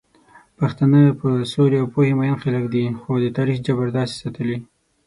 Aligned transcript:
پښتانه 0.59 1.01
په 1.19 1.29
سولې 1.53 1.75
او 1.81 1.87
پوهې 1.93 2.13
مئين 2.19 2.37
خلک 2.43 2.63
دي، 2.73 2.85
خو 2.99 3.11
د 3.23 3.25
تاريخ 3.37 3.57
جبر 3.67 3.87
داسې 3.97 4.13
ساتلي 4.23 4.57